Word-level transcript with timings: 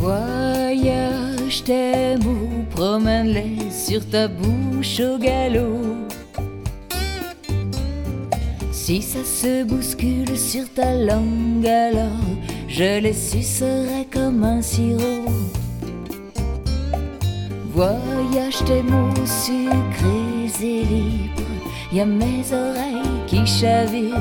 Voyage 0.00 1.62
tes 1.64 2.16
mots, 2.24 2.64
promène-les 2.70 3.70
sur 3.70 4.00
ta 4.08 4.28
bouche 4.28 4.98
au 4.98 5.18
galop. 5.18 6.08
Si 8.72 9.02
ça 9.02 9.22
se 9.22 9.62
bouscule 9.64 10.38
sur 10.38 10.72
ta 10.72 10.94
langue, 10.94 11.66
alors 11.66 12.32
je 12.66 12.98
les 12.98 13.12
sucerai 13.12 14.08
comme 14.10 14.42
un 14.42 14.62
sirop. 14.62 15.28
Voyage 17.74 18.64
tes 18.64 18.82
mots 18.82 19.26
sucrés 19.26 20.66
et 20.66 20.82
libres, 20.82 21.60
y 21.92 22.00
a 22.00 22.06
mes 22.06 22.42
oreilles 22.54 23.26
qui 23.26 23.46
chavirent 23.46 24.16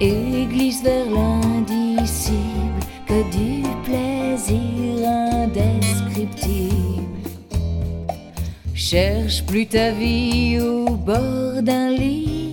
et 0.00 0.44
glissent 0.50 0.82
vers 0.82 1.06
l'indicible 1.06 2.57
que 3.08 3.22
du 3.36 3.62
plaisir 3.84 5.08
indescriptible. 5.08 7.04
Cherche 8.74 9.44
plus 9.46 9.66
ta 9.66 9.90
vie 9.90 10.58
au 10.60 10.90
bord 10.90 11.62
d'un 11.62 11.90
lit, 11.90 12.52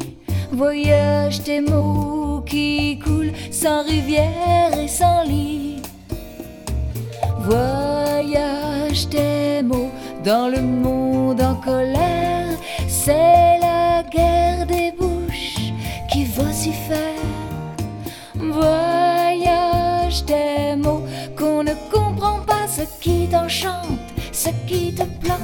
voyage 0.52 1.44
tes 1.44 1.62
mots 1.62 2.42
qui 2.46 3.00
coulent 3.00 3.34
sans 3.52 3.84
rivière 3.84 4.78
et 4.80 4.88
sans 4.88 5.24
lit. 5.24 5.82
Voyage 7.40 9.10
tes 9.10 9.62
mots 9.62 9.92
dans 10.24 10.48
le 10.48 10.62
monde 10.62 11.42
en 11.42 11.56
colère, 11.56 12.58
c'est 12.88 13.60
la 13.60 14.04
guerre 14.04 14.66
des 14.66 14.94
bouches 14.98 15.74
qui 16.12 16.26
vocifère. 16.26 17.35
Qui 23.00 23.28
t'enchante, 23.28 24.00
ce 24.32 24.50
qui 24.68 24.94
te 24.94 25.04
plante. 25.22 25.40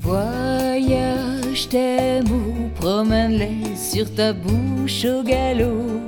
Voyage 0.00 1.68
tes 1.68 2.22
mots, 2.22 2.70
promène-les 2.76 3.76
sur 3.76 4.14
ta 4.14 4.32
bouche 4.32 5.04
au 5.04 5.22
galop. 5.22 6.00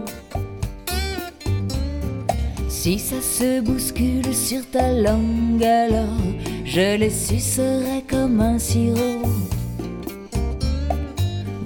Si 2.68 2.98
ça 2.98 3.20
se 3.20 3.60
bouscule 3.60 4.34
sur 4.34 4.68
ta 4.70 4.92
langue, 4.92 5.64
alors 5.64 6.22
je 6.64 6.96
les 6.96 7.10
sucerai 7.10 8.04
comme 8.08 8.40
un 8.40 8.58
sirop. 8.58 9.28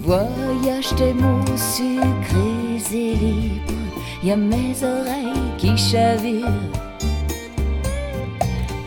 Voyage 0.00 0.94
tes 0.96 1.12
mots 1.12 1.56
sucrés 1.56 2.51
y 4.24 4.30
a 4.30 4.36
mes 4.36 4.74
oreilles 4.82 5.52
qui 5.58 5.76
chavirent 5.76 6.46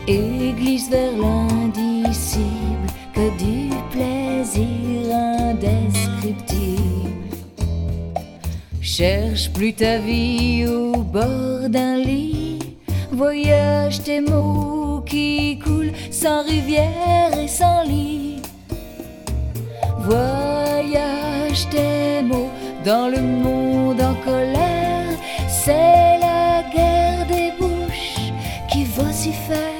et 0.08 0.52
glissent 0.56 0.88
vers 0.88 1.12
l'indicible 1.12 2.86
que 3.12 3.28
du 3.38 3.70
plaisir 3.90 5.14
indescriptible. 5.14 6.76
Cherche 8.80 9.52
plus 9.52 9.74
ta 9.74 9.98
vie 9.98 10.66
au 10.66 11.02
bord 11.02 11.68
d'un 11.68 11.96
lit, 11.96 12.58
voyage 13.12 14.02
tes 14.02 14.20
mots 14.20 15.02
qui 15.04 15.58
coulent 15.58 15.92
sans 16.10 16.44
rivière 16.44 17.38
et 17.38 17.48
sans 17.48 17.82
lit. 17.82 18.40
Voyage 19.98 21.68
tes 21.70 22.22
mots 22.22 22.50
dans 22.84 23.08
le 23.08 23.20
monde 23.20 24.00
en 24.00 24.14
colère, 24.24 24.65
c'est 25.66 26.18
la 26.20 26.62
guerre 26.72 27.26
des 27.26 27.50
bouches 27.58 28.30
qui 28.70 28.84
vocifère. 28.84 29.75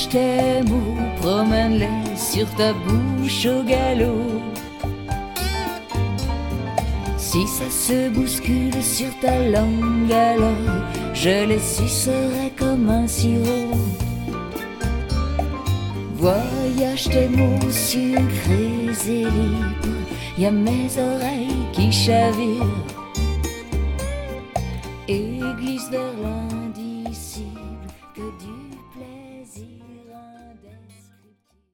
je 0.00 0.08
t'aime 0.08 0.70
ou 0.70 1.20
promène-les 1.20 2.16
sur 2.16 2.46
ta 2.56 2.72
bouche 2.72 3.46
au 3.46 3.62
galop. 3.62 4.40
Si 7.16 7.46
ça 7.46 7.68
se 7.70 8.08
bouscule 8.08 8.82
sur 8.82 9.12
ta 9.20 9.38
langue, 9.38 10.12
alors 10.12 10.74
je 11.12 11.46
les 11.50 11.58
sucerai 11.58 12.52
comme 12.58 12.88
un 12.88 13.06
sirop. 13.06 13.76
Voyage 16.16 17.04
tes 17.04 17.28
mots 17.28 17.70
sucrés 17.70 18.90
et 19.08 19.24
libres, 19.24 20.04
y 20.38 20.50
mes 20.50 20.90
oreilles 20.98 21.66
qui 21.72 21.92
chavirent 21.92 22.86
Église 25.08 25.90
de 25.90 26.04
vers. 26.22 26.49